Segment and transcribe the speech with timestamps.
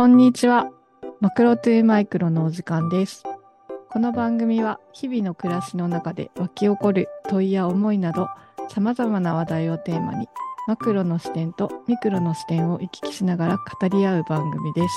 [0.00, 0.70] こんにちは。
[1.20, 3.22] マクロトゥーマイクロのお時間です。
[3.90, 8.26] この番組は日々の暮らしの中で湧き起こる問いや思いなど
[8.70, 10.26] 様々な話題をテーマに
[10.66, 14.94] マクロの視点とミクロの視点を行き来しながら語り合う番組です。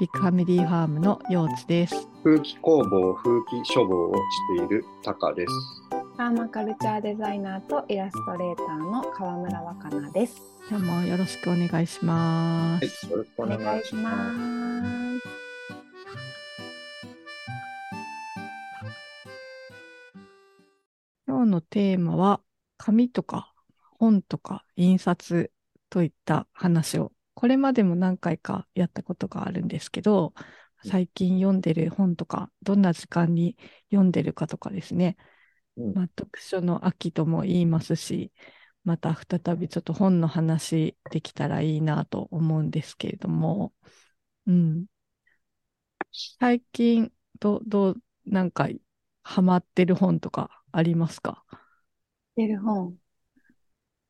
[0.00, 2.08] ビッグファミリーファームのようつです。
[2.24, 5.79] 風紀工房風紀書房をしているタカです。
[6.20, 10.36] パーマカルチャーデザイナーとイラストレーターの川村若菜です。
[10.68, 13.08] 今日もよろしくお願いしまはい、す。
[13.08, 15.20] よろしくおお願いしまます。
[15.20, 15.28] す。
[21.26, 22.42] 今日のテーマは
[22.76, 23.54] 紙とか
[23.98, 25.50] 本とか印刷
[25.88, 30.34] といった話をこれまでも何回かやったことがあるんですけど
[30.84, 33.56] 最近読んでる本とかどんな時間に
[33.90, 35.39] 読んでるかとかですね、うん
[35.94, 38.32] まあ、読書の秋とも言いますし
[38.84, 43.72] また再びちょっと本の話できたらいいなと思うんですけれども、
[44.46, 44.86] うん、
[46.38, 48.68] 最近どどうなんか
[49.22, 51.44] ハマってる本とかありますか？
[52.36, 52.96] 出る本。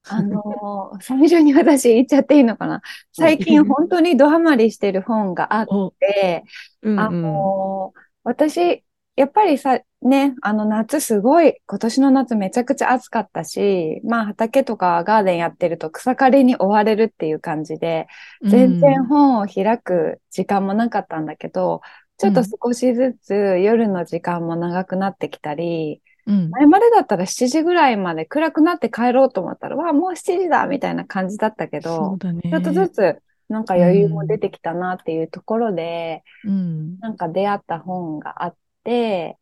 [0.04, 2.80] あのー、 最初に私言っちゃっていいのかな？
[3.12, 6.44] 最近本当にドハマりしてる本があっお、て、
[6.82, 7.22] あうんうん。
[7.22, 8.84] のー、私、
[9.16, 18.06] やっぱりさ、ね、あの夏すごい、今年の夏めちゃくちゃ暑かったし、まあ畑とかガーデンやってると草刈りに追われるっていう感じで、
[18.42, 21.82] 全然本を開く時間もなかったんだけど、
[22.16, 32.18] ちょっと少しずつ夜の時間も長くなってきたり、うん、前までだったら7時ぐらいまで暗くなって帰ろうと思ったら、わあ、もう7時だみたいな感じだったけど。
[32.20, 36.98] ちょっとずつなんか余裕も出てきたなっていうところで、うん。
[37.00, 38.54] なんか出会った本があっ
[38.84, 39.38] て、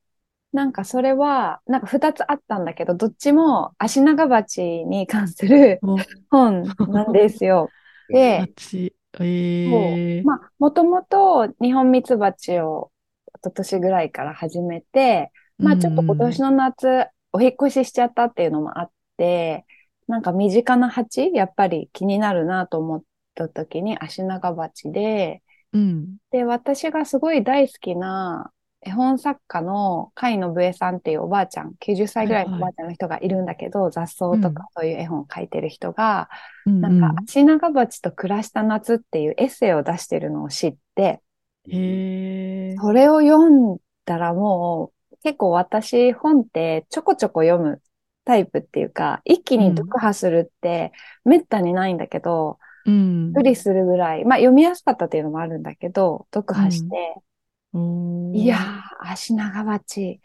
[0.52, 5.96] なんかそれは、なんか2つあったんだけど、どっちも足長鉢に関するお、
[6.30, 7.68] 本なんですよ。
[8.08, 8.94] で、蜂。
[9.20, 10.24] えー。
[10.24, 12.90] まあ、もともと日本ミツバチを
[13.38, 19.66] 一昨年ぐらいから始めて、まあちょっと今年の夏お引っ越ししちゃったっていうのもあって、
[20.06, 23.02] なんか身近な蜂やっぱり気になるなと思っ
[23.34, 25.42] た時に足長鉢で、
[25.72, 26.16] うん。
[26.30, 28.50] で、私がすごい大好きな
[28.88, 36.30] 絵本作家の甲斐信江さんっていうおばあちゃん、90歳ぐらいのおばあちゃんの人がいるんだけど、雑草とかそういう絵本を描いてる人が、
[36.64, 41.20] うんなんか、足長鉢と暮らした夏っていうエッセイを出してるのを知って。
[42.80, 47.82] それを読んだらもう、結構私本ってちょこちょこ読む
[48.24, 50.92] タイプっていうか、一気に読破するって
[51.24, 53.32] めったにないんだけど、うん。
[53.32, 57.27] 無理するぐらい、まあ読みやすかったっていうのもあるんだけど、読破して、おー
[58.34, 60.20] いやー、足長鉢、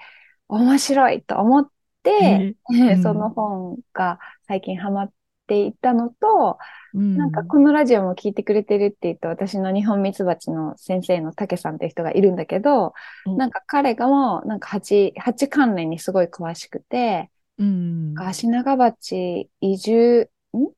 [0.47, 1.71] 面白いと思っ
[2.03, 3.03] て、 うん。
[3.03, 5.13] その本が最近ハマっ
[5.47, 6.57] ていったのと、
[6.93, 7.17] うん。
[7.17, 12.93] なんかこのラジオも聞いてくれてるって言って、私の日本ミツバチの先生の竹さんっていう人がいるんだけど、
[13.25, 18.15] おなんか彼がもうなんか蜂、蜂関連にすごい詳しくて、うん。
[18.19, 20.71] 足長鉢移住、ん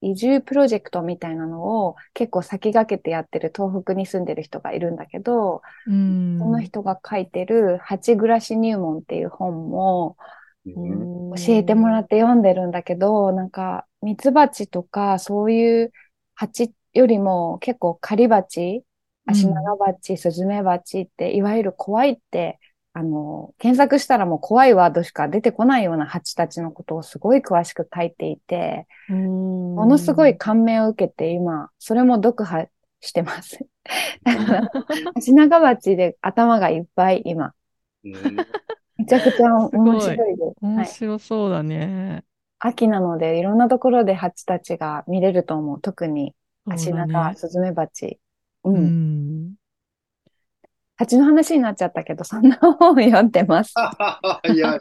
[0.00, 6.38] 移住プロジェクトみたいなのを結構先駆けてやってる東北に住んでる人がいるんだけど、うん。
[6.38, 10.16] その人が書いてる蜂暮らし入門っていう本も
[10.66, 15.92] うん教えてもらって読んでるんだけど、なんかミツバチとかそういう
[16.34, 18.84] 蜂よりも結構狩り蜂、
[19.26, 22.58] 足長鉢、スズメバチっていわゆる怖いって、
[22.92, 32.66] あの、検索したらもう怖いワードしか出てこないような蜂たちのことをすごい詳しく書いていて、もものすごい感銘を受けて今、それも読破
[33.00, 33.58] してます。
[34.24, 34.70] だから、
[35.16, 37.54] 足長鉢で頭がいっぱい今。
[38.04, 38.36] うん
[38.98, 40.64] めちゃくちゃ面白いです。
[40.74, 40.86] は面い。
[40.86, 42.24] 白そうだね。
[42.58, 45.80] 秋なのでいろんなところで蜂たちが見れると思う。
[45.80, 46.34] 特に
[46.66, 48.20] 足そうだね長、スズメバチ。
[48.64, 48.70] う。
[48.70, 49.54] うんん。
[51.00, 53.72] 蜂の話になっちゃったけど、そんな本読んでます。
[54.52, 54.78] いや、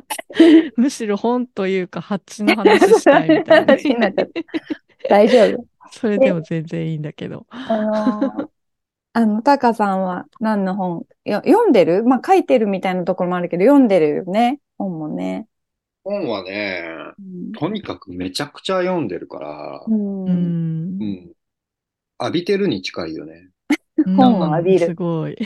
[0.76, 5.08] むしろ本というか、蜂の話したいみたいな話になっちゃった。
[5.10, 5.66] 大丈夫。
[5.90, 7.44] それでも全然いいんだけど。
[7.50, 8.48] あのー
[9.14, 11.06] あの、タカさんは何の本？
[11.26, 12.02] よ読んでる？
[12.02, 14.58] まあ、書いてるみたいなところもあるけど、読んでるよね。
[14.78, 15.46] 本もね。
[16.02, 16.82] 本はね、
[17.18, 21.04] うんとにかくめちゃくちゃ読んでるから、うんうんう。
[21.04, 21.32] ん。
[22.20, 23.51] 浴びてるに近いよね。
[24.04, 25.36] 本を浴びるすごい。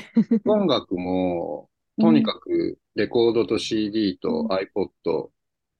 [0.44, 1.70] 音楽も、
[2.00, 5.30] とにかくレコードと CD とうん iPod、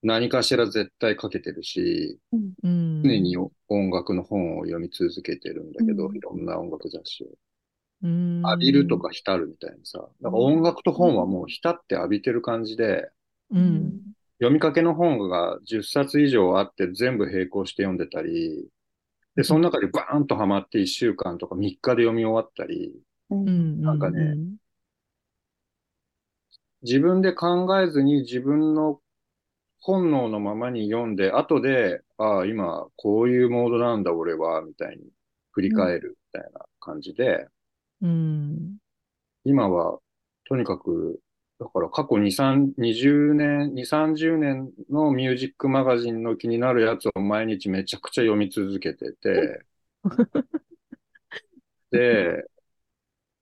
[0.03, 2.19] 何かしら絶対かけてるし、
[2.63, 3.03] うん。
[3.03, 7.29] 常に音楽の本を読み続けてるんだけど、うんいろんな音楽雑誌を。
[8.03, 9.99] うん、浴びるとか浸るみたいなさ。
[9.99, 13.11] だから音楽と本はもう浸って浴びてる感じで、
[13.51, 14.01] うん。
[14.39, 18.69] 読みかけの本が10冊以上あって全部並行して読んでたり、
[19.37, 22.95] で、その中でバーンとハマって1週間とか3日で読み終わったり。
[23.31, 24.57] なんかねうん
[26.83, 29.01] 自分で考えずに自分の
[29.81, 35.05] 本能のままに読んで、後で、ああ、今こういうモードなんだ俺は、みたいに
[35.53, 37.49] 振り返るみたいな感じで、
[38.03, 38.77] うん。
[39.45, 39.99] 今は
[40.45, 41.21] とにかく、
[41.59, 49.65] だから過去2、3、20年、2、30年のミュージックマガジンの気になるやつを毎日めちゃくちゃ読み続けてて、
[51.91, 52.45] で、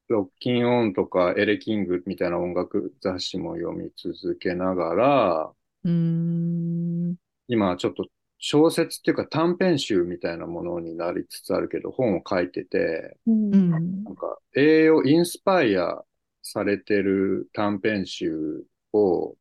[0.08, 5.52] ロッキンオンとかエレキングみたいな音楽雑誌も読み続けながら、
[5.84, 7.16] うん。
[7.48, 8.06] 今ちょっと
[8.38, 14.04] 小説っていうか短編集みたいなものになりつつあるけど、本を書いてて、うんうん。
[14.04, 16.04] なんか栄養、インスパイア
[16.44, 19.34] されてる短編集を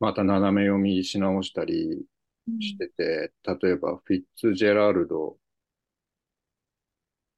[0.00, 2.04] また斜め読みし直したり
[2.60, 5.38] してて、例えばフィッツジェラルド、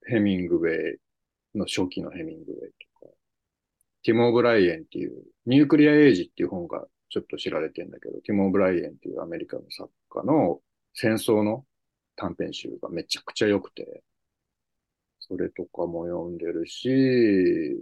[0.06, 3.12] ヘミングウェイの初期のヘミングウェイとか、
[4.02, 5.12] ティモ・オブライエンっていう、
[5.44, 10.61] ニュークリア・エイジっていう本がちょっと知られてんだけど、ティモ・オブライエンっていうアメリカの作家の
[10.94, 11.67] 戦争の
[12.17, 14.02] 短編集がめちゃくちゃ良くて、
[15.20, 17.79] それとかも読んでるし、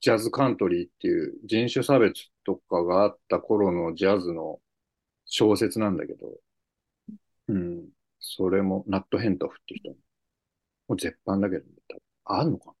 [0.00, 4.60] ジャズカントリーっていう人種差別とかがあった頃のジャズの
[5.26, 6.28] 小説なんだけど、
[7.48, 7.88] うん。
[8.18, 9.90] それも、ナット・ヘントフって人。
[9.90, 9.96] も、
[10.88, 11.64] もう絶版だけど、
[12.24, 12.72] あんのかな？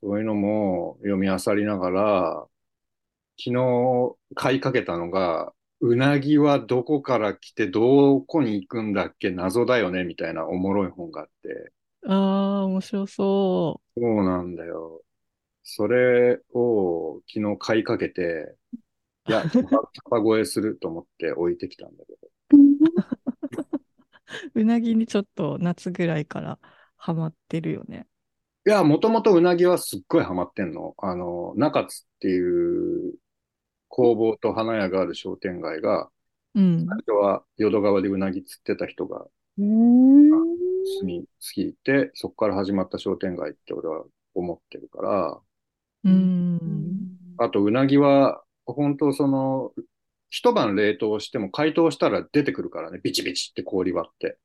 [0.00, 2.46] そういうのも読み漁りながら、
[3.38, 9.30] 昨日買いかけたのが、うなぎはどこから来てどこに行くんだっけ？
[9.30, 10.04] 謎だよね？
[10.04, 11.72] みたいなおもろい本があって、
[12.06, 12.12] あ
[12.62, 15.02] あ、面白そそうなんだよ。
[15.62, 18.56] それを昨日買いかけて、
[19.28, 19.64] いや、キャ
[20.08, 22.28] パ越えすると思って置いてきたんだけど。
[22.52, 23.80] う。
[24.54, 26.58] うなぎにちょっと夏ぐらいから
[26.96, 28.06] ハマってるよね。
[28.66, 30.94] いや、もともとうなぎはすっごいハマってんの。
[30.98, 33.14] あの、中津っていう
[33.88, 36.10] 工房と花屋がある商店街が、
[36.54, 36.86] うん。
[36.86, 39.26] 最初は淀川でうなぎ釣ってた人が
[39.58, 40.30] うん。
[41.00, 44.04] 住み着いて、そこから始まった商店街って俺は
[44.34, 45.40] 思ってるから、
[46.04, 47.16] うん。
[47.38, 49.72] あとうなぎは、本当その、
[50.28, 54.38] 一晩冷凍しても解凍したら出てくるからね、ビチビチって氷割って。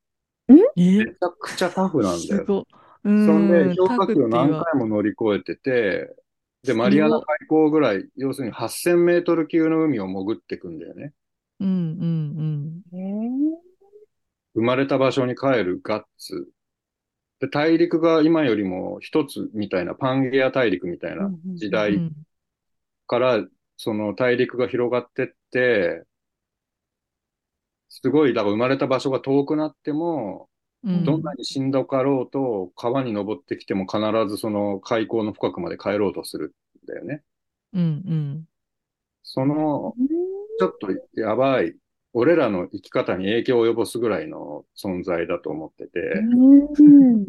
[0.47, 0.53] え？
[0.75, 2.41] めちゃくちゃタフなんだよ。
[2.41, 2.65] すごい。
[3.03, 3.75] うそんで、ん。
[3.75, 6.15] 氷河期を何回も乗り越えてて、
[6.63, 11.13] で、マリアナ海溝ぐらい、要するに8000メートル級の海を潜ってくんだよね。
[11.59, 11.71] うんう
[12.05, 13.75] んえー
[14.55, 16.47] 生まれた場所に帰るガッツ。
[17.39, 21.71] で、大陸が今よりも一つみたいな、パンゲア大陸みたいな時うん。
[21.71, 22.25] 代うん
[23.07, 23.45] から、
[23.77, 26.05] その大陸が広がってって、
[27.89, 30.49] すごい、だから生まれた場所が遠くなっても、
[30.83, 33.99] うんどんなにしんどかろうと、川に登ってきても必
[34.29, 37.23] ずその海溝の深くまで帰ろうとするんだよね。
[37.73, 38.47] うんうん
[39.23, 39.97] その、
[40.59, 40.87] ちょっと
[41.19, 41.75] やばい、
[42.17, 47.25] 俺らの生き方に影響を及ぼすぐらいの存在だと思ってて、うん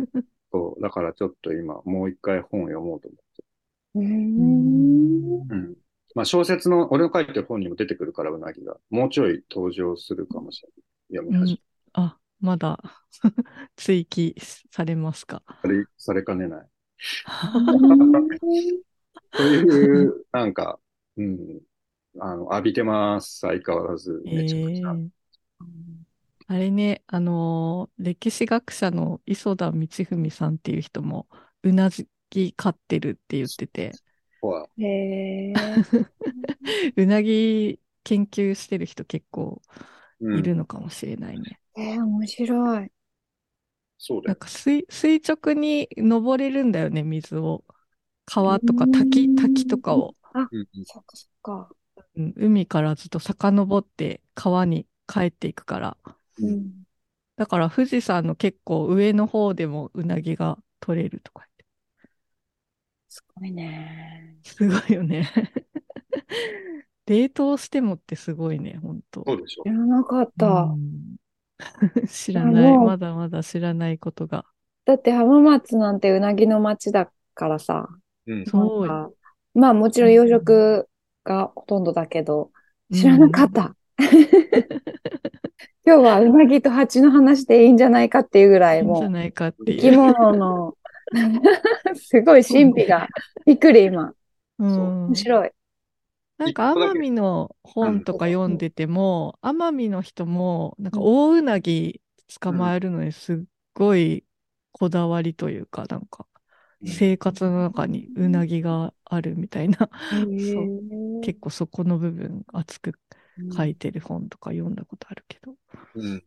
[0.52, 3.44] そう、だからちょっと今、もう一回本を読もうと思って。
[3.96, 5.74] うんうん。
[6.14, 8.76] まあ小説の、俺の書いてる本にも出てくるから、うなぎが。
[8.90, 10.68] もうちょい登場するかもしれ
[11.18, 11.26] ない。
[11.26, 11.60] 読み始め
[11.94, 12.80] あ、まだ
[13.74, 14.36] 追記
[14.70, 15.42] されますか？
[15.62, 16.68] され、されかねない。
[19.32, 20.78] という、なんか、
[21.16, 21.60] うん、
[22.20, 23.40] あの、浴びてます。
[23.40, 24.96] 相変わらず、めちゃくちゃ。
[24.96, 25.16] ええ
[26.48, 29.78] あれね、あのー歴史学者の磯田道
[30.10, 31.28] 文さんっていう人も、
[31.62, 31.90] うな
[32.30, 33.98] ぎ飼ってるって言ってて、
[34.78, 35.86] へー
[36.96, 39.62] うなぎ研究してる人結構
[40.20, 41.60] うんいるのかもしれないね。
[41.76, 42.90] えー、面白い。
[43.98, 44.32] そうだよ。
[44.32, 47.64] なんか垂、垂直に登れるんだよね、水を。
[48.26, 51.70] 川とか滝、うん滝とかを、うんうんそっかそっか。
[52.16, 55.96] うん海からずっと遡って川に帰っていくから。
[56.38, 56.72] うん。
[57.36, 61.64] だから富士山の結構上の方でもうなぎが取れるとか言って。
[63.08, 64.36] すごいね。
[64.42, 65.30] すごいよね。
[67.06, 69.22] 冷凍してもってすごいね、ほんと。
[69.26, 69.68] そうでしょ知。
[69.68, 70.46] らなかった。
[70.46, 71.16] うん
[72.08, 72.78] 知らない。
[72.78, 74.44] まだまだ知らないことが。
[74.84, 77.88] だって浜松なんてうなぎの町だからさ。
[78.26, 78.46] うん。
[78.46, 79.14] そう
[79.54, 80.84] まあもちろん養殖
[81.26, 82.50] がほとんどだけど、
[82.92, 83.74] 知らなかった。
[85.84, 89.90] 今日はうなぎと蜂の話でいいんじゃないかっていうぐらいもういいんじゃないかって生き。
[89.92, 90.76] 物の
[91.94, 93.08] すごい神秘が
[93.44, 94.12] びっくり今。
[94.58, 95.50] うん面白い。
[96.38, 102.00] なんか奄美の本とか読んでても、奄美の人も、なんか大うなぎ
[102.40, 103.36] 捕まえるのにすっ
[103.74, 104.24] ごい
[104.72, 106.26] こだわりというか、なんか
[106.84, 109.90] 生活の中にうなぎがあるみたいな、
[110.36, 110.72] そう
[111.20, 112.98] 結構そこの部分熱く
[113.54, 115.54] 書いてる本とか読んだことあるけど。
[115.94, 116.24] うん。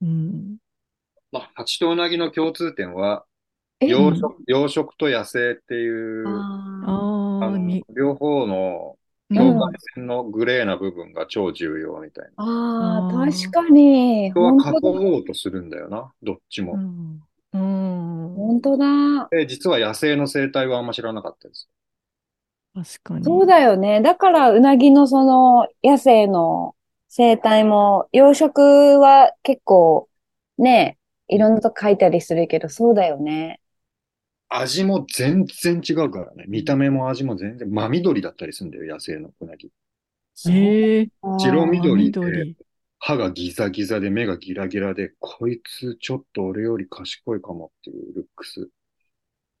[0.00, 0.58] うん。
[1.32, 3.26] まあ、蜂とうなぎの共通点は、
[3.80, 3.86] え？
[3.86, 5.90] 養殖、養殖と野生ってい
[6.40, 6.48] う、
[6.82, 6.90] ああ
[7.44, 8.98] あ、あのに、両方の
[9.30, 12.32] うん境界線のグレーな部分が超重要みたいな。
[12.36, 14.28] あー、あー確かに。
[14.34, 15.00] 人は囲。
[15.00, 16.72] もうとするんだよな、どっちも。
[16.72, 17.22] うん。
[17.52, 17.62] うん。
[18.34, 19.30] 本当だ。
[19.30, 21.68] で、実は野生の生態はあんま知らなかったです。
[22.74, 23.24] 確かに。
[23.24, 24.02] そうだよね。
[24.02, 26.76] だから、うなぎのその野生の
[27.08, 30.08] 生態も、養殖は結構
[30.58, 30.98] ね、
[31.28, 33.60] いろんなとこ書いたりするけど、そうだよね。
[34.48, 36.44] 味も全然違うからね。
[36.48, 39.70] 見た目も味も全然、真緑だったりするんだよ、野生のうなぎ。
[40.46, 42.56] ええ白緑で、緑。
[43.06, 48.70] 歯がギザギザで目がギラギラで、こいつちょっと俺より賢いかもっていうルックス。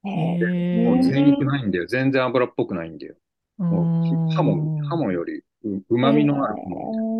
[0.04, 1.86] へええもうえ全肉ないんだよ。
[1.86, 3.16] 全然脂っぽくないんだよ。
[3.58, 6.56] もう歯も、歯もよりう旨味のある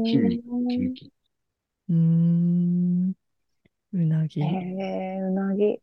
[0.07, 1.13] 筋肉、筋肉。
[1.89, 3.15] うーん。
[3.93, 4.41] うなぎ。
[4.41, 5.65] へえ、うなぎ。
[5.75, 5.79] い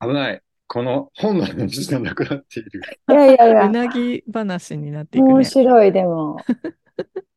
[0.00, 0.42] 危ない。
[0.66, 2.80] この本の話じゃなくなっている。
[3.08, 5.44] やいやいうや、なぎ話になっていく面ね。
[5.44, 6.36] 白い、でも。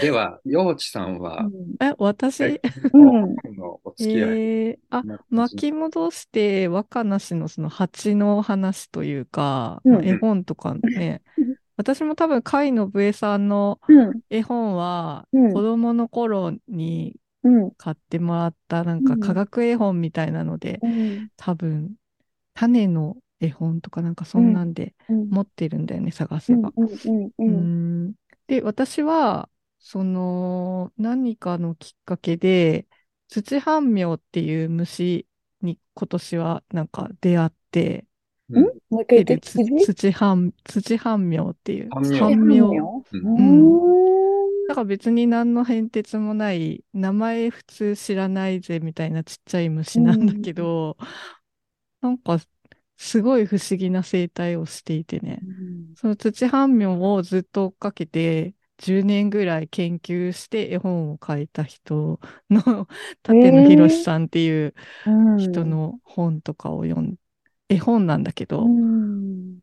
[0.00, 1.48] では、陽地さんは、
[1.80, 2.60] え、私、え
[2.92, 3.36] うん。
[3.42, 4.40] 本のお付き合い。
[4.40, 11.22] えー、あ、な巻き戻して若梨のその蜂の話というか、うんまあ絵本とかね、
[11.76, 14.20] 私も多分甲斐信江さんのうん。
[14.30, 17.70] 絵本はうん子供の頃にうん。
[17.76, 21.28] 買ってもらったなんかうん科学絵本みたいなので、うん。
[21.36, 21.94] 多分
[22.54, 25.30] 種の絵本とかなんかそんなんでうん。
[25.30, 26.40] 持ってるんだよね、探うん。
[26.40, 26.72] せば。
[28.48, 29.48] で、私は、
[29.78, 32.86] その、何かのきっかけで、
[33.28, 35.26] 土半苗っていう虫
[35.62, 38.04] に今年はなんか出会って、
[38.50, 39.84] うんもう一回言って。
[39.84, 43.04] 土半、土半苗っていう、半苗半苗？
[43.12, 43.42] うんう
[44.64, 44.66] ん。
[44.68, 50.96] だから別に何の変哲もない、名前普通知らないぜみたいなちっちゃい虫なんだけど、
[52.00, 52.38] なんか
[52.96, 55.40] すごい不思議な生態をしていてね。
[55.96, 62.20] その土半苗をずっと追っかけて、10年ぐらい研究して絵本を描いた人
[62.50, 62.88] の
[63.28, 65.36] 立野博さんっていううん。
[65.36, 67.16] 人の本とかを読ん、
[67.68, 69.60] 絵本なんだけど、ういん。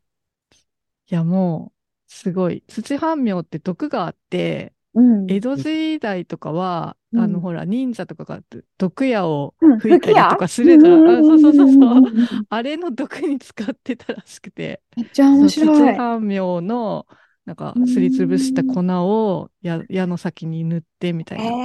[1.08, 1.72] やも
[2.08, 5.26] うすごい、土半苗って毒があって、うん。
[5.28, 8.42] 江戸時代とかは、うんあのほら忍者とかが
[8.78, 11.02] 毒矢をうん吹いたりとかするじゃん。
[11.04, 11.68] うそうそうそう。
[12.02, 14.82] んあれの毒に使ってたらしくて。
[14.94, 15.70] めっちゃ面白い。
[15.70, 17.06] 土半苗の
[17.46, 21.56] なんかすりつぶした粉を矢矢の先に塗ってみたいへな、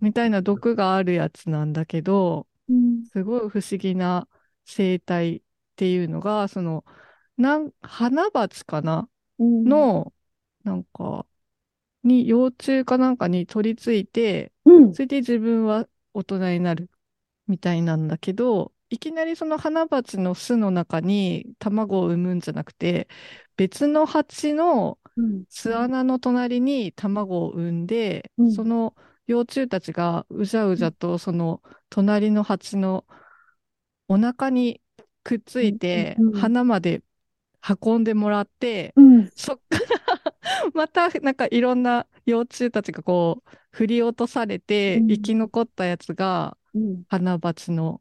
[0.00, 3.04] みたいな毒があるやつなんだけど、うん。
[3.12, 4.26] すごい不思議な
[4.64, 5.42] 生態っ
[5.76, 6.84] ていうのが、その、
[7.36, 9.08] なん、花鉢かな？
[9.38, 10.12] うん、の、
[10.64, 11.26] なんか、
[12.02, 14.94] に幼虫かなんかに取り付いて、うん。
[14.94, 16.90] それで自分は大人になる
[17.46, 23.08] みたいなんだけど、いきなりその花鉢の巣の中に卵を産むんじゃなくて、
[23.56, 25.44] 別の蜂のうん。
[25.48, 28.94] 巣穴の隣に卵を産んで、うんその
[29.26, 33.04] 幼虫たちがうじゃうじゃとその隣の蜂の
[34.08, 34.80] お腹に
[35.24, 37.02] くっついて花まで
[37.82, 39.30] 運んでもらって、うん。
[39.34, 47.04] そっからまたなんかいろんな幼虫たちがこう振り落とされてうん生き残ったやつがうん。
[47.08, 48.00] 花鉢の。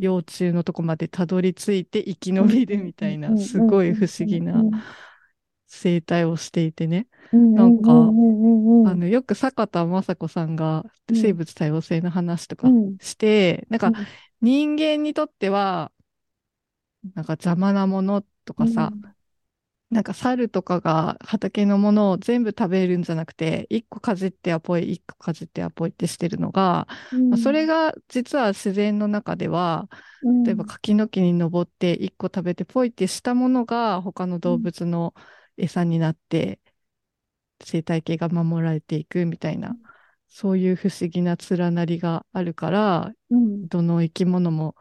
[0.00, 4.62] 幼虫のとこまでたどり着いて生き延びるみたいなすごい不思議な
[5.66, 7.08] 生態をしていてね。
[7.32, 11.16] なんかあのよく坂田雅子さんがうん。
[11.16, 12.96] 生物多様性の話とかうん。
[13.00, 13.94] して、なんかうん。
[14.40, 15.90] 人間にとっては
[17.14, 18.92] なんか邪魔なものとかさ、
[19.90, 26.86] なんか猿とかが畑のものを全部食べるんじゃなくて、一個かじってはぽい、一個かじってはぽいってしてるのが、
[27.30, 29.88] まあそれが実は自然の中では、
[30.44, 35.14] 例えば柿の木に登って一個食べてポイってしたものが他の動物の
[35.56, 36.60] 餌になって
[37.64, 39.76] 生態系が守られていくみたいな、
[40.28, 44.76] そういう不思議な連なりがあるから、うん、どの生き物も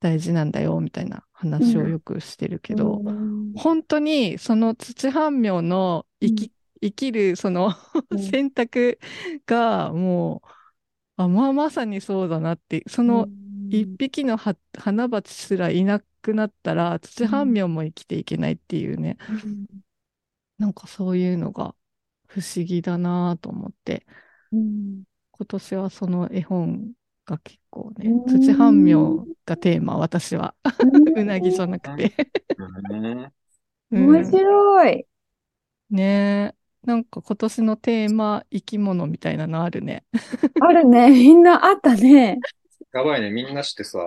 [0.00, 3.52] 大事なんだよみたいな話をよくしてるけど、うん。
[3.54, 6.52] 本当にその土半苗の生き,、
[6.82, 7.74] 生きるその
[8.10, 8.18] うん。
[8.18, 8.98] 選択
[9.44, 10.48] がもう、
[11.16, 13.28] あ、まあまさにそうだなって、その
[13.68, 19.66] 一匹のは花鉢すらいなくなったら土半苗も生きていけないっていうね、うん。
[20.58, 21.74] なんかそういうのが
[22.28, 24.06] 不思議だなと思って、
[24.52, 25.04] うん。
[25.32, 26.92] 今年はその絵本
[27.26, 30.54] が結構ねう、ん土半苗がテーマ、私は。
[31.16, 32.14] うなぎじゃなくて。
[32.58, 33.32] うん
[33.90, 35.06] うん面白い。
[35.90, 36.54] ねえ。
[36.86, 40.04] なんか今年のテーマ、生き物みたいなのあるね。
[40.60, 41.10] あるね。
[41.10, 42.38] みんなあったね。
[42.92, 43.98] やばいね、みんなしてさ、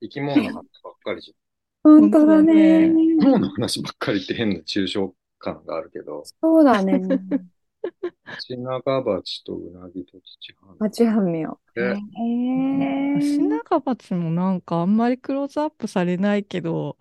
[0.00, 1.34] 生き物の話ばっかりじ
[1.82, 2.84] 本当だね。
[2.84, 2.96] ゃん。
[2.96, 7.00] 生き物の話ばっかりって変な抽象感があるけど、そうだね。
[8.40, 11.58] シナガバチとウナギと土半八半苗。
[11.74, 11.94] でへ
[13.18, 13.20] え。
[13.20, 16.96] シナガバチもなんかあんまりクローズアップされないけど、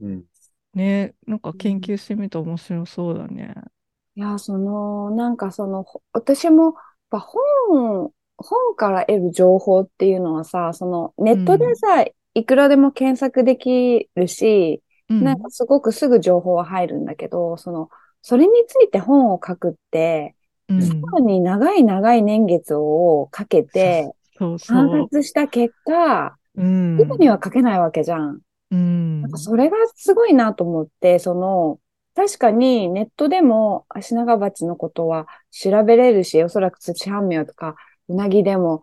[0.00, 0.24] うん。
[0.74, 3.54] ね、なんか研究してみると面白そうだね。
[4.14, 6.74] いや、その、なんかその、ほ私も、やっ
[7.10, 15.24] ぱ本、本から得る情報っていうのはさ、その、ネットでさ、いくらでも検索できるし、うん。
[15.24, 17.88] なんかすごくすぐ情報は入るんだけど、その、
[18.22, 20.34] それについて本を書くって、
[20.68, 24.58] うんさらに長い長い年月をかけて、観う。
[24.58, 26.96] 察した結果、うん。
[26.98, 28.40] すぐには書けないわけじゃん。
[28.70, 31.80] うんなんかそれがすごいなと思って、その、
[32.14, 37.74] 確かにネットでもアシナガバチのことは調べれるし、おそらく土半苗とか
[38.08, 38.82] うなぎでも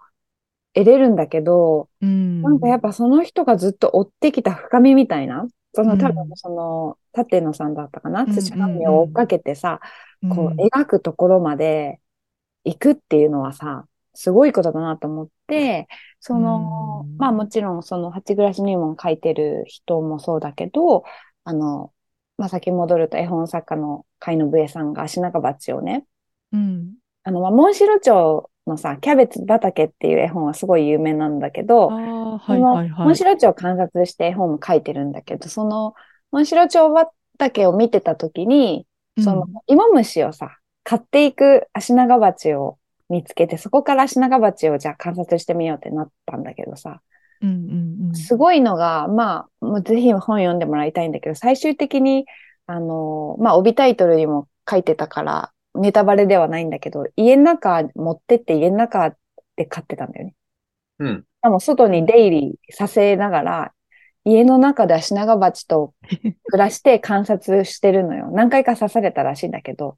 [0.74, 2.42] 得れるんだけど、うん。
[2.42, 9.80] なんかやっぱその人がずっと追ってきた深みみたいな、その多分うんその、立野さんだったかな、うん土半苗を追っかけてさ、
[10.24, 12.00] うん、こう描くところまで
[12.64, 15.88] 行くっていうのはさ、すごいことだなと思って、
[16.20, 17.18] その、うん。
[17.18, 21.04] まあもちろんその八暮らし入門書いてる人もそうだけど、
[21.44, 21.94] あの、
[22.40, 26.06] まあ先戻ると絵本作家の海野武恵さんが足長鉢をね、
[26.52, 26.96] うん。
[27.24, 33.06] あの、まあ、モンシロチョウのさ、キャベツ畑っていう絵本はすごい有名なんだけど、はいはいはい。
[33.06, 35.94] モンシロチョウを観察して絵本も書いてるんだけど、その、
[36.32, 38.86] モンシロチョウ畑を見てた時に、
[39.24, 42.78] その、芋虫をさ、買っていく足長鉢を
[43.10, 47.02] 見つけて、そこから足長鉢をじゃあ観察してみようってなったんだけどさ、
[47.42, 48.16] うんうんうん。
[48.16, 52.26] すごいのが、まあ、もうぜひ本読んでもらいたいんだけど、最終的に、
[52.66, 59.16] あの、まあ、帯タイトルにも書いてたから、ネタバレではないんだけど、家の中持ってって家の中
[59.56, 60.36] で飼ってたんだよね。
[61.00, 61.18] うん。
[61.20, 63.74] しかも外に出入りさせながら、
[64.26, 65.94] 家の中では品川鉢と
[66.46, 68.30] 暮らして観察してるのよ。
[68.34, 69.98] 何回か刺されたらしいんだけど。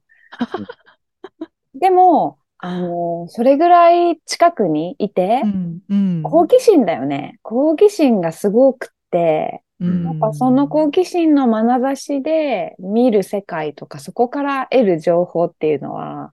[1.74, 6.22] でも、あの、それぐらい近くにいてう、んうん。
[6.22, 7.38] 好奇心だよね。
[7.42, 10.04] 好奇心がすごくって、うん。
[10.04, 16.32] やっぱその好奇心の眼差しで見る世界とか、そこから得る情報っていうのは、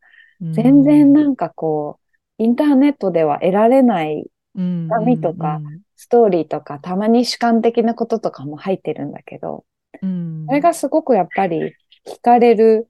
[0.52, 2.00] 全然なんかこ
[2.40, 4.90] う、インターネットでは得られないうん。
[4.90, 5.62] 紙とか
[5.96, 9.66] ストーリーとか、たまに主観的なこととかも入ってるんだけど、
[10.02, 10.46] うん。
[10.48, 12.90] それがすごくやっぱり惹かれる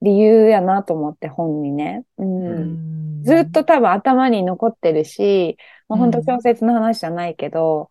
[0.00, 2.04] 理由やなと思って本にね。
[2.18, 2.46] うん。
[2.48, 3.24] うん。
[3.24, 5.56] ずっと多分頭に残ってるし、
[5.88, 6.24] もう本当うん。
[6.24, 7.90] 小説の話じゃないけど、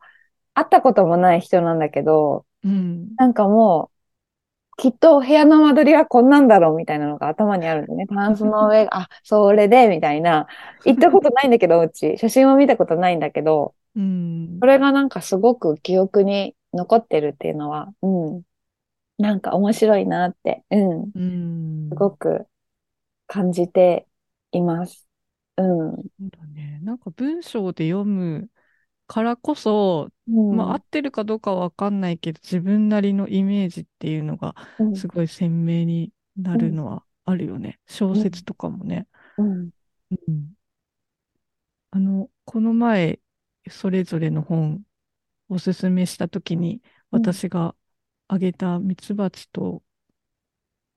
[0.53, 3.91] 会ったこともない人なんだけど、うんなんかも
[4.77, 8.07] う、きっと部屋の間取りはこんなんだろうみたいなのが頭にあるんでね。
[8.07, 10.47] タンスの上が、 あ、それで、みたいな。
[10.85, 12.17] 行ったことないんだけど、うち。
[12.17, 18.43] 写真は見たことないんだけど、うんそれがなんかすごく記憶に残ってるっていうのは、うん。
[19.17, 21.11] なんか面白いなって、うん。
[21.15, 22.47] うんすごく
[23.27, 24.07] 感じて
[24.51, 25.07] います。
[25.57, 25.95] うん。
[25.97, 26.79] そうだね。
[26.83, 28.49] なんか文章で読む
[29.13, 30.55] からこそ、うん。
[30.55, 37.79] まあ合ってるかどうかはわかんないけど、自分なりのイメージっていうのがうんすごい鮮明になるのはあるよね。
[37.87, 39.07] 小説とかもね。
[39.37, 39.69] うん。
[40.11, 40.55] うん
[41.93, 43.19] あの、この前、
[43.69, 44.81] それぞれの本
[45.49, 47.75] おすすめしたときに、うん私が
[48.29, 49.83] あげたミツバチと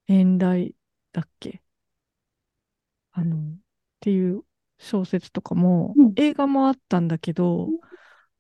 [0.07, 0.77] 遠雷
[1.13, 1.61] だっけ？
[3.11, 3.41] あの、っ
[3.99, 4.43] ていう
[4.79, 7.69] 小説とかもうん、映画もあったんだけど、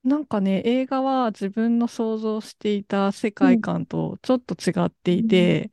[0.04, 5.70] なんかね、映画は自分の想像していた世界観とちょっと違っていて、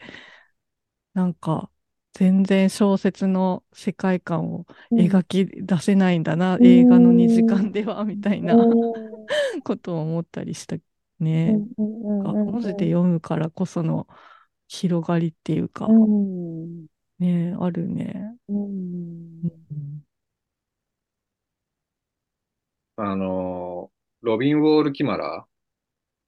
[1.14, 1.70] なんか
[2.14, 4.66] 全然小説の世界観を
[4.96, 8.60] 描き出せないんだな、うん映画の2時間では、 みたいなう
[9.58, 10.80] んことを思ったりしたう
[11.20, 11.64] ね。
[12.24, 14.08] 文字で読むからこその
[14.68, 16.88] 広がりっていうか、うん。
[17.20, 18.38] ね、あるね。
[22.96, 23.91] あの、
[24.22, 25.46] ロビン・ウォール・キマラ？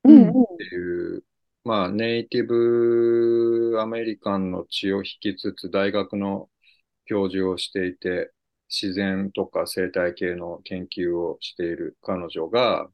[0.06, 1.23] うんうんっていう、
[1.63, 6.49] まあ、ネイティブアメリカンの血を引きつつ大学の
[7.06, 8.32] 教授をしていて、
[8.69, 12.88] 自然とか生態系の研究をしている彼女が、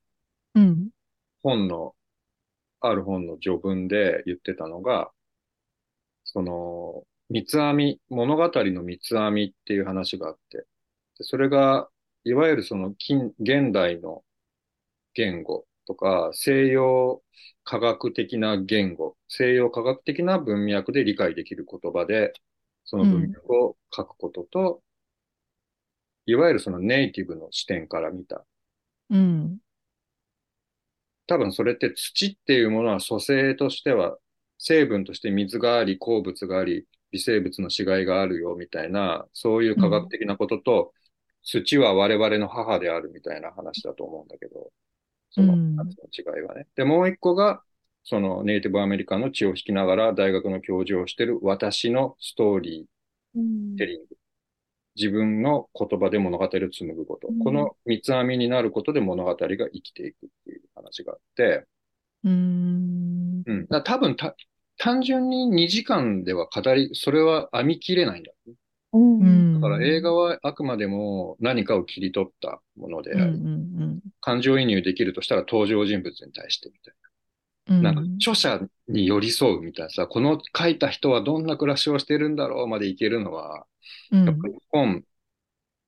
[0.55, 0.89] うん。
[1.41, 1.95] 本の、
[2.81, 5.11] ある本の序文で言ってたのが、
[6.25, 10.65] その、三つ編み、物語の三つ編みっていう話があって、で
[11.21, 11.89] それが、
[12.23, 14.23] いわゆるその近、現代の
[15.13, 17.21] 言語とか、西洋
[17.63, 22.33] 科学的な言語、西洋科学的な文脈で理解できる言葉で、
[22.85, 24.83] その文脈を書くことと、
[26.25, 28.45] いわゆるそのネイティブの視点から見た。
[29.09, 29.59] うん。
[31.27, 34.17] 多分それって土っていうものは組成としては、
[34.57, 40.93] 成分として水があり、鉱物があり、微生物の死骸があるよみたいな、そういう科学的なことと、
[41.43, 44.71] 土は我々の母であるみたいな話だと思うんだけど、
[45.39, 46.67] そのうん二つの違いはね。
[46.75, 47.63] で、もう一個が、
[48.03, 52.87] そのネイティブアメリカの血を引きながら大学の教授をしてる私のストーリ
[53.33, 54.07] うんーテリング。
[54.95, 57.29] 自分の言葉で物語を紡ぐこと。
[57.29, 61.67] うんこの三つ編みになることで物語が生きていくっていう話があって、
[62.23, 63.45] うーん。
[63.45, 63.67] うん。
[63.67, 64.35] だ多分た、
[64.77, 68.31] 単純に2時間では語り、それは編み切れないんだ。
[68.47, 68.55] うん
[68.93, 69.53] うん。
[69.53, 76.95] だから映画はあくまでも何かを切り取ったものでうんうあり、ん感情移入できるとしたら登場人物に対してみたい
[77.67, 77.83] うん。
[77.83, 77.93] な。
[77.93, 83.65] なんか著者に寄り添うみたいなさ、この書いた人はどんな暮らしをしてるんだろうまでいけるのは、
[84.11, 85.05] うん、やっぱり本、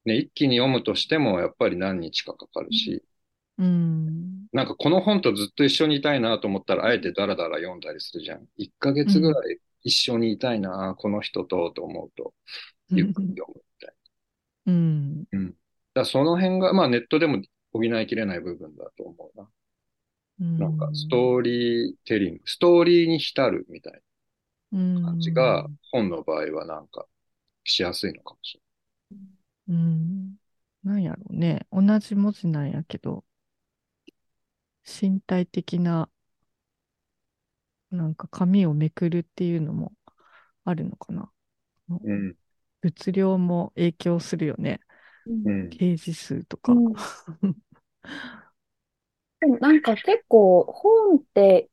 [0.05, 3.03] ね、一気に読むとしてもやっぱり何日かかかるし、
[3.57, 4.47] うん。
[4.53, 8.45] なんかこの本とずっと一緒にいたいなと思ったら、あえてダラダラ読んだりするじゃん。
[8.57, 12.33] 1ヶ月ぐらい一緒にいたいな、この人と、と思うと、
[12.95, 13.95] ゆっくり読むみたい
[14.65, 15.27] うん。
[15.31, 15.39] な。
[15.39, 15.55] うん。
[15.93, 17.41] だその辺が、まあネットでも
[17.73, 19.49] 補いきれない部分だと思うな。
[20.39, 20.47] うん。
[20.57, 23.99] なんかストーリーテリング、ストーリーに浸るみたいな
[25.01, 27.07] 感じが、本の場合はなんか
[27.65, 28.61] しやすいのかもし
[29.11, 29.37] うん。
[29.67, 30.37] うん。
[30.83, 31.67] なんやろうね。
[31.71, 33.25] 同じ文字なんやけど、
[34.83, 36.07] 身体的な、
[37.91, 39.93] なんか紙をめくるっていうのも
[40.65, 41.31] あるのかな。
[41.89, 42.01] れない。
[42.03, 42.37] うん。
[42.81, 44.79] 物量も影響するよね。
[45.27, 45.69] うん。
[45.69, 46.73] ページ数とか。
[46.73, 46.93] うん
[49.41, 51.69] でもなんか結構本って、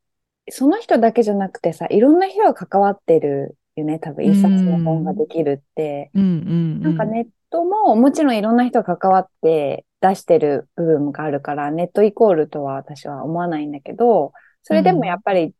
[0.50, 3.98] その人だけじゃなくてさ、いろんな人が関わってるよね。
[3.98, 6.10] 多分一冊の本ができるって。
[6.14, 15.54] うんうんなんかネットももちろんいろんな人が関わって出してる部分があるから、ネットイコールとは私は思わないんだけど、それでもやっぱり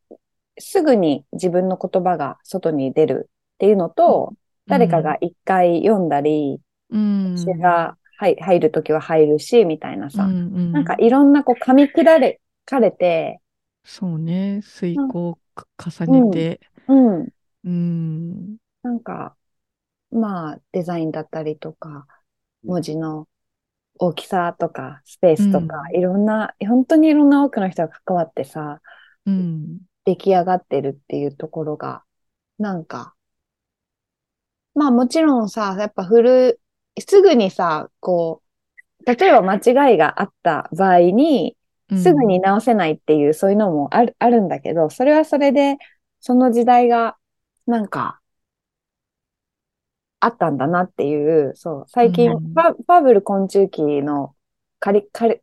[0.59, 4.35] すぐに自分の言葉が外に出るっていうのと、
[4.69, 10.25] 誰かが一回読んだり、うん、詩が入入るときは入るし、みたいなさ。
[10.25, 10.73] うんうん。
[10.73, 13.41] なんかいろんなこう噛み砕れ、かれて、
[13.85, 15.39] そうね、遂行を
[15.79, 17.29] 重ねて、うん。
[17.65, 19.35] うん、なんか、
[20.11, 22.07] まあ、デザインだったりとか、
[22.65, 23.29] 文字の
[23.99, 28.81] 大きさとか、スペースとか、ういろんな、本当にいろんな多くの人が関わってさ、
[29.27, 32.03] うん、出来上がってるっていうところが、
[32.59, 33.15] なんか、
[34.75, 36.61] まあもちろんさ、やっぱ古、
[36.99, 38.43] すぐにさ、こ
[39.01, 41.57] う、例えば間違いがあった場合に、
[41.97, 45.79] すぐに直せないっていう、そういうのもある、あるんだけど、それはそれで、
[46.21, 47.17] その時代が、
[47.67, 48.21] なんか、
[50.21, 52.55] あったんだなっていう、そう、最近、うん。
[52.55, 54.35] ファーブル昆虫記の
[54.81, 55.41] 狩り、狩り、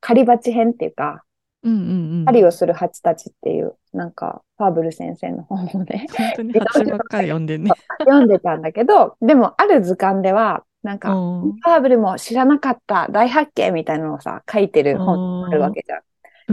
[0.00, 1.24] 狩り蜂編っていうか、
[1.64, 7.70] うんうんうん、狩りをする蜂たちっていう、なんか、ファーブル先生の本をね、本当に蜂ばっかり読んでんね。
[8.00, 11.52] 読んでたんだけど、でも、ある図鑑では、なんか、うん。
[11.54, 15.96] ファーブルも知らなかった大発見みたいなのをさ、書いてる本があるわけじゃ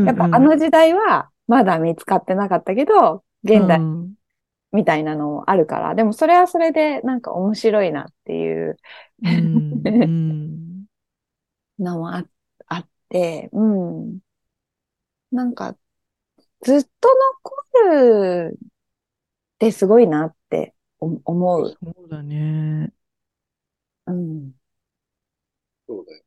[0.01, 0.05] ん。
[0.05, 4.13] やっぱあの時代はまだ見つかってなかったけど、現代うん。
[4.71, 8.77] みたいなのもあるから、でもそれはそれでなんか面白いなっていう
[9.21, 9.25] う
[11.81, 12.25] のもあ
[12.67, 14.19] あって、うん。
[15.35, 15.77] なんか、
[16.61, 17.09] ずっと
[17.83, 18.67] 残るっ
[19.59, 21.77] てすごいなって思思う。
[21.83, 22.91] そうだね。
[24.07, 24.51] うん。
[25.87, 26.23] そうだよ。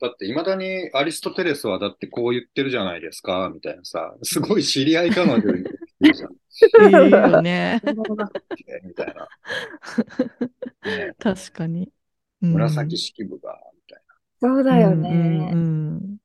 [0.00, 5.64] だって、未だにアリストテレスはだってこう言ってるじゃないですか、みたいなさ、すごい知り合いかのように言っ
[6.00, 6.32] てるじゃん。
[7.06, 7.82] いいよね。
[8.84, 9.28] みたいな。
[10.84, 11.92] ね、確かに。
[12.42, 14.02] うん紫式部が、みたい
[14.40, 15.50] そうだようんうんね。
[15.52, 16.19] うん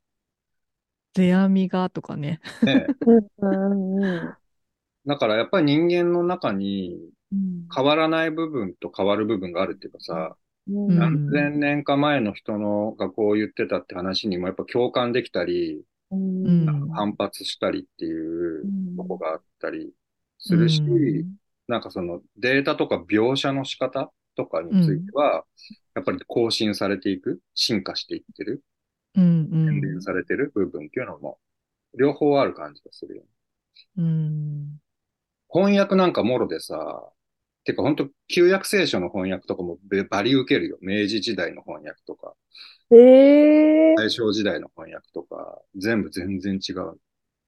[1.15, 2.39] 世阿弥がとかね。
[2.61, 2.73] な。
[2.73, 4.35] ね、
[5.05, 6.99] だからやっぱり人間の中に
[7.31, 7.75] うん。
[7.75, 10.87] 変わらない部分と変わる部分があるっていうかさ、うん。
[10.89, 16.45] うん何千年か前の人のがこう言ってたって話にもやっぱ共感できたり、うん。
[16.45, 18.97] うん反発したりっていううん。
[18.97, 19.93] とこがあったり
[20.39, 21.35] するし、うん。
[21.67, 25.45] なんかそのデータとか描写の仕方とかについては、
[25.95, 28.63] やっぱり更新されていく、進化していってる、
[29.15, 31.39] うんうんされてる部分っていうのも、
[31.97, 33.27] 両方ある感じがするよね。
[33.97, 34.79] うん
[35.49, 37.09] 翻訳なんかもろでさ、
[37.63, 40.77] てか本当旧約聖書の翻訳とかもべバリ受けるよ。
[40.81, 42.33] 明治時代の翻訳とか、
[42.91, 46.99] ええ大正時代の翻訳とか、全部全然違う。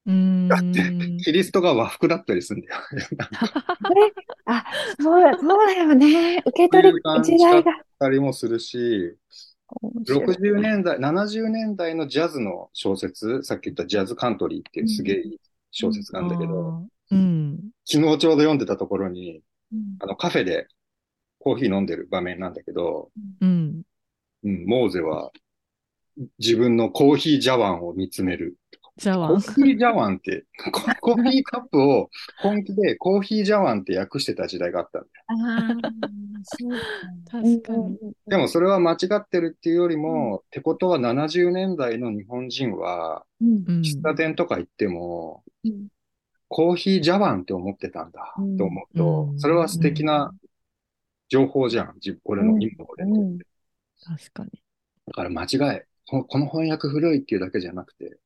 [0.05, 0.47] うーん。
[0.47, 2.81] だって、キリストが和服だったりするんだよ。
[4.45, 4.65] あ、
[4.99, 6.41] そう、そうだよね。
[6.45, 7.71] 受け取りそういう感じ時代が。
[7.99, 9.17] たりもするし、
[9.81, 15.23] 60年代、70年代のジャズの小説、さっき言ったジャズカントリーっていうすげえ
[15.71, 17.59] 小説なんだけど、うん。
[17.85, 19.41] 昨日ちょうど読んでたところに、
[19.73, 20.67] うんあのカフェで
[21.39, 23.81] コーヒー飲んでる場面なんだけど、うん。
[24.43, 25.31] うん、モーゼは
[26.39, 28.57] 自分のコーヒー茶碗を見つめる。
[28.97, 32.09] じゃあコーヒー茶碗って、ココーヒーカップを
[32.41, 35.13] 本気でコーヒー茶碗って訳してた時代があったんだよ。
[35.27, 35.89] ああ、
[36.43, 36.71] そう
[37.29, 37.97] 確かに。
[38.25, 43.81] でもそれは間違ってるっていうよりも、ってことは70年代の日本人は、うんうん。
[43.81, 45.87] 喫茶店とか行っても、うん
[46.49, 50.31] コーヒー茶碗って思ってたんだうんと思うと、うんそれは素敵な
[51.27, 51.95] 情報じゃん。
[51.95, 53.45] 自俺の今の俺にとって。
[54.05, 54.51] 確かに。
[55.07, 55.81] だから間違い。
[56.07, 58.17] ここの翻訳古いっていうだけじゃなくて、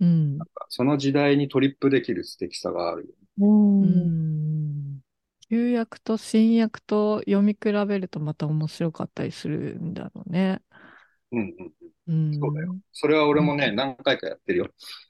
[0.00, 0.38] うん。
[0.68, 3.08] その時代にトリップできる素敵さがあるよ。
[3.38, 5.00] うんうん。
[5.48, 10.60] 旧約と新約と読み比べるとまた面白かったりするんだろうね。
[11.32, 11.72] うんうん
[12.08, 12.26] うん。
[12.26, 12.34] うん。
[12.40, 12.76] そうだよ。
[12.92, 14.68] それは俺もね、何回かやってるよ。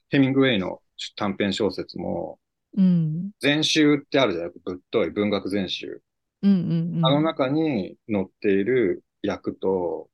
[0.09, 0.81] ヘミングウェイの
[1.15, 2.39] 短編小説も、
[2.75, 3.31] うん。
[3.39, 4.51] 全集ってあるじゃない？
[4.63, 6.01] ぶっとい文学全集。
[6.43, 7.05] うんうんうん。
[7.05, 10.09] あの中に載っている役と、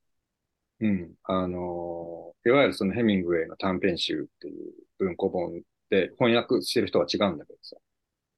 [0.84, 7.78] うん、あの、いわゆるそのヘミングウェイの短編集っていう文庫本で翻訳してる人は違うんだけどさ。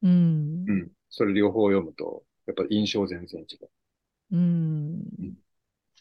[0.03, 0.71] うんう。
[0.71, 0.91] ん。
[1.09, 3.69] それ両方読むと、やっぱ印象全然違う。
[4.33, 5.03] うん。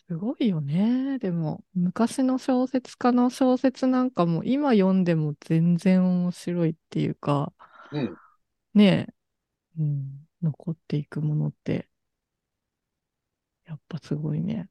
[0.07, 1.18] すごいよね。
[1.18, 7.54] でも、昔の小説家の小説なんかも今読んでも全然面白いっていうか、
[7.90, 8.14] うん。
[8.74, 9.07] ね
[9.78, 11.88] え、うん、残っていくものって、
[13.64, 14.68] やっぱすごいね。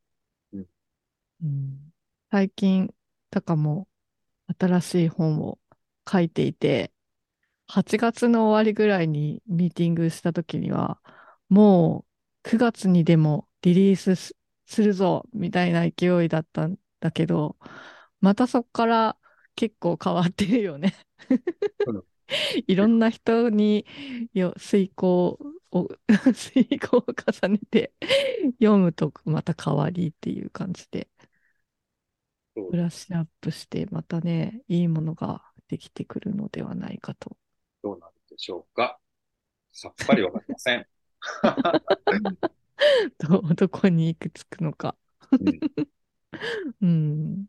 [2.31, 2.93] 最近、
[3.29, 3.87] タカも
[4.59, 5.59] 新しい本を
[6.09, 6.93] 書いていて、
[7.67, 11.01] 8月の終わりぐらいにミーティングした時には、
[11.49, 12.05] も
[12.45, 17.57] う9月にでもリリースすするぞみたいな勢いだったんだけど、
[18.21, 19.17] またそこから
[19.55, 20.95] 結構変わってるよね。
[21.85, 22.03] うん。
[22.67, 23.85] いろんな人に
[24.33, 25.39] よ遂行
[25.71, 25.89] を
[26.33, 27.93] 遂行を重ねて
[28.61, 31.09] 読むとまた変わりっていう感じで
[32.55, 37.35] ブラッシュアップしてまたね、いいものができてくるのではないかと。
[37.81, 38.99] どうなるでしょうか。
[39.71, 40.85] さっぱりわかりません。
[43.17, 44.95] どどこに行くつくのか。
[45.31, 45.87] うん
[46.81, 47.45] うん。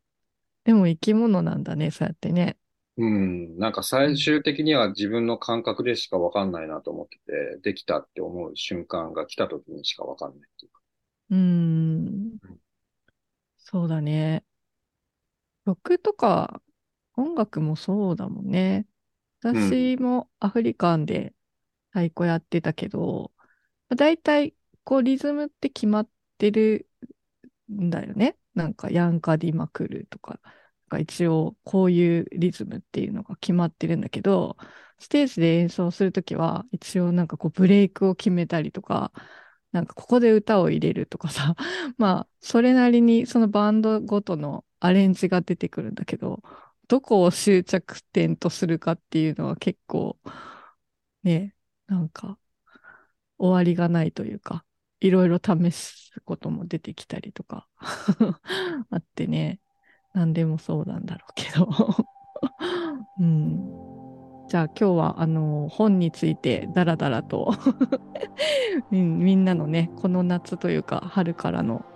[0.64, 2.56] でも生き物なんだね、そうやってね。
[2.96, 10.80] うん、なんか最終的には自分の感覚でしかわかんないなと思ってて、できたって思う瞬間が来た時にしかわかんないっていうか。
[11.30, 12.38] うん。
[13.58, 14.44] そうだね。
[15.66, 16.60] 曲とか
[17.16, 18.86] 音楽もそうだもんね。
[19.42, 21.34] 私もアフリカンで
[21.90, 23.32] 太鼓やってたけど、
[23.94, 26.88] だいたいこうリズムって決まってる
[27.72, 28.36] んだよね。
[28.54, 30.40] なんかヤンカディマクルとか、
[30.94, 34.56] か一応こういうリズムっていうのが決まってるんだけど、
[34.98, 39.12] ステージで演奏するときは一応なんかこうブレイクを決めたりとか、
[39.72, 41.56] なんかここで歌を入れるとかさ、
[41.98, 46.42] まあそれなりにそのバンドごとのアレンジが出てくるんだけど、
[46.88, 50.18] どこを終着点とするかっていうのは結構
[51.22, 51.54] ね、
[51.86, 52.38] なんか
[53.38, 54.66] 終わりがないというか、
[55.00, 57.66] いろいろ試すことも出てきたりとか
[58.90, 59.58] あってね、
[60.12, 61.68] 何でもそうなんだろうけど。
[63.20, 63.84] うん。
[64.48, 67.54] じゃあ今日はあの本についてダラダラと
[68.90, 71.86] みんなのね、この夏というか春からの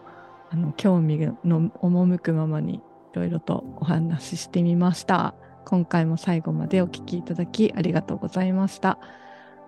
[0.51, 2.81] あの興味の赴くままにい
[3.15, 5.35] ろいろとお話ししてみました。
[5.65, 8.99] 今回も最後までお聞きいただきありがとうございました。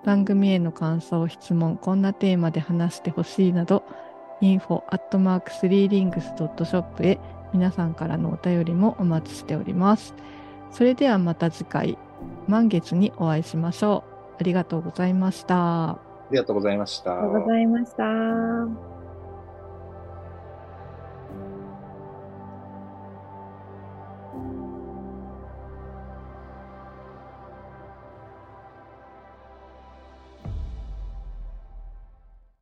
[0.04, 3.84] 番組への感想、質問、こんなテーマで話してほしいなど、
[4.40, 7.20] info.3rings.shop へ
[7.52, 10.14] 皆さんからのお便りもお待ちしております。
[10.70, 11.98] それではまた次回、
[12.46, 14.10] 満月にお会いしましょう。
[14.40, 15.90] ありがとうございました。
[15.90, 15.98] あ
[16.30, 17.12] りがとうございました。
[17.12, 18.89] ありがとうございました。